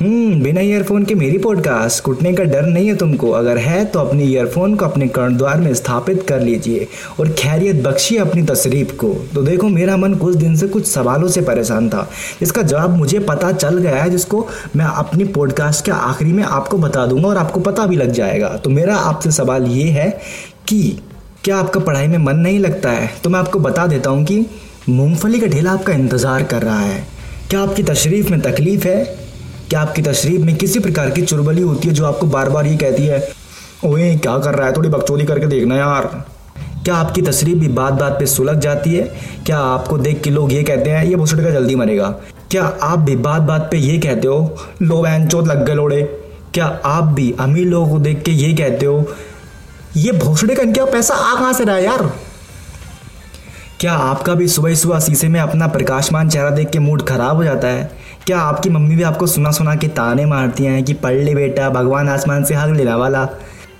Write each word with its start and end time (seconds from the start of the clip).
हम्म 0.00 0.42
बिना 0.42 0.60
ईयरफोन 0.60 1.04
के 1.04 1.14
मेरी 1.14 1.38
पॉडकास्ट 1.38 2.02
कुटने 2.04 2.32
का 2.34 2.44
डर 2.44 2.62
नहीं 2.62 2.86
है 2.88 2.94
तुमको। 2.96 3.30
अगर 3.30 3.58
है 3.58 3.84
तो 3.84 3.98
अपने 3.98 4.24
ईयरफोन 4.24 4.74
को 4.74 4.84
अपने 4.84 5.08
कर्णद्वार 5.08 5.60
में 5.60 5.74
स्थापित 5.74 6.22
कर 6.22 6.40
लीजिए 6.40 6.88
और 7.20 7.28
खैरियत 7.28 7.76
बख्शिए 7.76 8.18
अपनी 8.18 8.42
तशरीफ़ 8.42 8.92
को। 8.92 9.12
तो 9.34 9.42
देखो, 9.42 9.68
मेरा 9.68 9.96
मन 9.96 10.14
कुछ 10.14 10.36
दिन 10.36 10.56
से 10.56 10.68
कुछ 10.68 10.86
सवालों 10.86 11.28
से 11.28 11.40
परेशान 11.40 11.88
था। 11.88 12.08
इसका 12.42 12.62
जवाब 12.62 12.96
मुझे 12.96 13.18
पता 13.18 13.52
चल 13.52 13.78
गया 13.78 14.02
है, 14.02 14.10
जिसको 14.10 14.46
मैं 14.76 14.84
अपनी 14.84 15.24
पॉडकास्ट 15.24 15.84
के 15.84 15.90
आखिरी 15.90 16.32
में 16.32 16.44
आपको 16.44 16.78
बता 16.78 17.06
दूँगा 17.06 17.28
और 17.28 17.36
आपको 17.36 17.60
पता 17.60 17.86
भी 17.86 17.96
लग 17.96 18.12
जाएगा। 18.12 18.48
तो 18.48 18.70
मेरा 18.70 18.96
आपसे 18.96 19.30
सवाल 19.30 19.66
ये 19.66 19.88
है 19.90 20.10
कि 20.68 20.98
क्या 21.44 21.56
आपका 21.56 21.80
पढ़ाई 21.80 22.08
में 22.08 22.18
मन 22.18 22.36
नहीं 22.36 22.58
लगता 22.58 22.90
है? 22.90 23.10
तो 23.24 23.30
मैं 23.30 23.40
आपको 23.40 23.58
बता 23.58 23.86
देता 23.86 24.10
हूँ 24.10 24.24
कि 24.24 24.46
मूँगफली 24.88 25.40
का 25.40 25.46
ढेला 25.46 25.72
आपका 25.72 25.92
इंतज़ार 25.92 26.42
कर 26.42 26.62
रहा 26.62 26.80
है। 26.80 27.06
क्या 27.50 27.60
आपकी 27.60 27.82
तशरीफ़ 27.82 28.30
में 28.30 28.40
तकलीफ़ 28.40 28.88
है? 28.88 29.23
क्या 29.70 29.80
आपकी 29.80 30.02
तशरीफ़ 30.02 30.42
में 30.42 30.56
किसी 30.56 30.78
प्रकार 30.78 31.10
की 31.10 31.22
चुरबली 31.22 31.62
होती 31.62 31.88
है 31.88 31.94
जो 31.94 32.06
आपको 32.06 32.26
बार 32.26 32.48
बार 32.48 32.66
ये 32.66 32.76
कहती 32.76 33.06
है, 33.06 33.28
ओए, 33.84 34.16
क्या 34.16 34.38
कर 34.38 34.54
रहा 34.54 34.66
है? 34.66 34.76
थोड़ी 34.76 34.88
बकचोदी 34.88 35.24
करके 35.24 35.46
देखना 35.46 35.76
यार। 35.76 36.24
क्या 36.84 36.94
आपकी 36.94 37.22
तशरीफ़ 37.22 37.58
भी 37.58 37.68
बात 37.68 37.92
बात 37.92 38.12
पे 38.12 38.26
सुलग 38.26 38.60
जाती 38.60 38.94
है? 38.94 39.02
क्या 39.46 39.58
आपको 39.58 39.98
देख 39.98 40.22
के 40.22 40.30
लोग 40.30 40.52
ये 40.52 40.62
कहते 40.62 40.90
हैं, 40.90 41.04
ये 41.04 41.16
भोसड़े 41.16 41.44
का 41.44 41.50
जल्दी 41.50 41.74
मरेगा? 41.74 42.08
क्या 42.50 42.64
आप 42.82 42.98
भी 42.98 43.16
बात 43.16 43.42
बात 43.42 43.68
पे 43.70 43.78
ये 43.78 43.98
कहते 43.98 44.28
हो, 44.28 44.56
लो 44.82 45.26
चोत 45.26 45.46
लग 45.46 45.66
गए 45.66 45.74
लोड़े? 45.74 46.02
क्या 46.54 46.80
आप 46.84 47.04
भी 47.04 47.34
अमीर 47.40 47.66
लोगों 47.66 47.88
को 47.88 47.98
देख 47.98 48.22
के 48.22 48.30
ये 48.30 48.52
कहते 48.54 48.86
हो, 48.86 49.08
ये 49.96 50.12
भोसड़े 50.12 50.54
का 50.54 50.62
इनका 50.62 50.84
पैसा 50.84 51.14
आ 51.14 51.34
कहाँ 51.34 51.52
से 51.52 51.64
रहा 51.64 51.78
यार? 51.78 52.12
क्या 53.80 53.92
आपका 53.92 54.34
भी 54.34 54.48
सुबह 54.48 54.74
सुबह 54.74 55.00
शीशे 55.00 55.28
में 55.28 55.40
अपना 55.40 55.66
प्रकाशमान 55.66 56.28
चेहरा 56.28 56.50
देख 56.50 56.70
के 56.70 56.78
मूड 56.78 57.06
खराब 57.06 57.36
हो 57.36 57.44
जाता 57.44 57.68
है? 57.68 58.03
क्या 58.26 58.38
आपकी 58.40 58.70
मम्मी 58.70 58.96
भी 58.96 59.02
आपको 59.02 59.26
सुना 59.26 59.50
सुना 59.50 59.74
के 59.74 59.88
ताने 59.88 60.26
मारती 60.26 60.64
हैं 60.64 60.84
कि 60.84 60.92
पढ़ 60.92 61.14
ले 61.14 61.34
बेटा, 61.34 61.70
भगवान 61.70 62.08
आसमान 62.08 62.44
से 62.44 62.54
हक 62.54 62.70
लेना 62.70 62.96
वाला। 62.96 63.24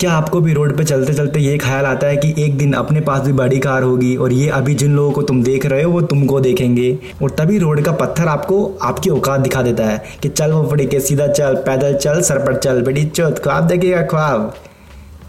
क्या 0.00 0.12
आपको 0.12 0.40
भी 0.40 0.52
रोड 0.52 0.76
पे 0.76 0.84
चलते 0.84 1.14
चलते 1.14 1.40
ये 1.40 1.58
ख्याल 1.58 1.84
आता 1.84 2.06
है 2.06 2.16
कि 2.16 2.34
एक 2.38 2.58
दिन 2.58 2.72
अपने 2.72 3.00
पास 3.00 3.20
भी 3.20 3.32
बड़ी 3.32 3.58
कार 3.58 3.82
होगी 3.82 4.16
और 4.16 4.32
ये 4.32 4.48
अभी 4.48 4.74
जिन 4.74 4.96
लोगों 4.96 5.12
को 5.12 5.22
तुम 5.22 5.42
देख 5.42 5.66
रहे 5.66 5.82
हो, 5.82 5.92
वो 5.92 6.02
तुमको 6.02 6.40
देखेंगे। 6.40 6.98
और 7.22 7.30
तभी 7.30 7.58
रोड 7.58 7.82
का 7.82 7.92
पत्थर 7.92 8.28
आपको, 8.28 8.78
आपकी 8.82 9.10
औकात 9.10 9.40
दिखा 9.40 9.62
देता 9.62 9.84
है 9.84 10.04
कि 10.22 10.28
चल 10.28 10.52
वो 10.52 10.70
फड़ी 10.70 10.86
के, 10.86 11.00
सीधा 11.00 11.26
चल, 11.26 11.54
पैदल 11.54 11.94
चल, 11.94 12.20
सर 12.20 12.38
पर 12.38 12.56
चल, 12.56 12.82
बेटी 12.82 13.04
चौथ 13.04 13.32
ख्वाब 13.32 13.66
देखेगा 13.66 14.02
ख्वाब। 14.02 14.54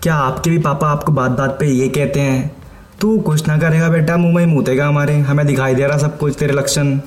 क्या 0.04 0.16
आपके 0.16 0.50
भी 0.50 0.58
पापा 0.58 0.88
आपको 0.88 1.12
बात 1.12 1.32
बात 1.32 1.58
पे 1.60 1.66
ये 1.66 1.90
कहते 1.90 2.20
हैं? 2.20 2.56
तू 3.02 3.20
कुछ 3.20 3.48
ना 3.48 3.58
करेगा 3.58 3.90
बेटा, 3.90 4.18
मुँह 4.18 4.36
में 4.36 4.46
मुँतेगा 4.46 4.88
हमारे, 4.88 5.20
हमें 5.20 5.46
दिखाई 5.48 5.76
दे 5.76 5.88
रहा 5.88 5.98
सब 5.98 6.18
कुछ, 6.18 6.36
तेरे 6.40 6.54
लक्षण। 6.54 7.00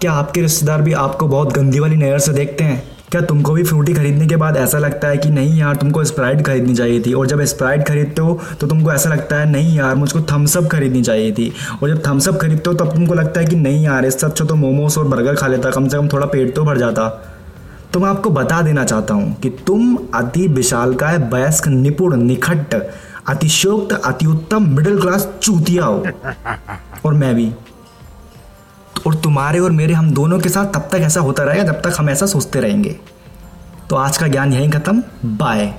क्या 0.00 0.12
आपके 0.12 0.40
रिश्तेदार 0.40 0.82
भी 0.82 0.92
आपको 0.92 1.26
बहुत 1.28 1.52
गंदी 1.52 1.80
वाली 1.80 1.96
नज़र 1.96 2.18
से 2.18 2.32
देखते 2.32 2.64
हैं? 2.64 2.82
क्या 3.10 3.20
तुमको 3.20 3.52
भी 3.52 3.62
फ्रूटी 3.62 3.94
खरीदने 3.94 4.26
के 4.26 4.36
बाद 4.36 4.56
ऐसा 4.56 4.78
लगता 4.78 5.08
है 5.08 5.16
कि 5.16 5.30
नहीं 5.30 5.58
यार, 5.58 5.76
तुमको 5.76 6.04
स्प्राइट 6.04 6.44
खरीदनी 6.46 6.74
चाहिए 6.74 7.00
थी? 7.00 7.12
और 7.12 7.26
जब 7.26 7.42
स्प्राइट 7.44 7.86
खरीदते 7.88 8.22
हो 8.22 8.38
तो 8.60 8.66
तुमको 8.66 8.92
ऐसा 8.92 9.10
लगता 9.10 9.36
है, 9.36 9.50
नहीं 9.50 9.76
यार, 9.76 9.94
मुझको 9.94 10.20
थम्सअप 10.32 10.68
खरीदनी 10.72 11.02
चाहिए 11.02 11.32
थी। 11.32 11.52
और 11.82 11.88
जब 11.88 12.02
थम्सअप 12.06 12.38
खरीदते 12.40 12.70
हो, 12.70 12.74
तब 12.74 12.92
तुमको 12.94 13.14
लगता 13.14 13.40
है 13.40 13.46
कि, 13.46 13.56
नहीं 13.56 13.84
यार 13.84 14.04
इससे 14.04 14.26
अच्छा 14.26 14.44
तो 14.44 14.54
मोमोज 14.54 14.98
और 14.98 15.08
बर्गर 15.08 15.34
खा 15.34 15.46
लेता, 15.46 15.70
कम 15.70 15.88
से 15.88 15.96
कम 15.96 16.08
थोड़ा 16.08 16.26
पेट 16.26 16.54
तो 16.56 16.64
भर 16.64 16.78
जाता। 16.78 17.08
तो 17.92 18.00
मैं 18.00 18.08
आपको 18.08 18.30
बता 18.30 18.60
देना 18.62 18.84
चाहता 18.84 19.14
हूँ 19.14 19.34
कि 19.34 19.50
तुम 19.66 19.96
अति 20.14 20.46
विशालकाय 20.48 21.18
वयस्क, 21.32 21.68
निपुण 21.68 22.16
निखट 22.16 22.82
अतिशोक्त 23.28 23.92
अति 23.94 24.26
उत्तम 24.26 24.74
मिडिल 24.76 25.00
क्लास 25.00 25.28
चूतिया 25.42 25.84
हो। 25.84 26.04
और 27.04 27.14
मैं 27.14 27.34
भी। 27.34 27.52
तुम्हारे 29.30 29.58
और 29.58 29.70
मेरे 29.70 29.94
हम 29.94 30.10
दोनों 30.10 30.38
के 30.38 30.48
साथ 30.48 30.66
तब 30.66 30.88
तक 30.92 30.94
ऐसा 30.94 31.20
होता 31.20 31.42
रहेगा 31.42 31.64
जब 31.64 31.82
तक 31.82 31.96
हम 31.98 32.10
ऐसा 32.10 32.26
सोचते 32.26 32.60
रहेंगे। 32.60 32.96
तो 33.90 33.96
आज 33.96 34.16
का 34.16 34.28
ज्ञान 34.28 34.52
यहीं 34.52 34.70
खत्म। 34.70 35.02
बाय। 35.24 35.74